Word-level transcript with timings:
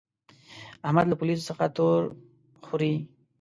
احمد 0.87 1.05
له 1.07 1.15
پوليسو 1.19 1.47
څخه 1.49 1.65
تور 1.77 2.01
خوري. 2.65 2.93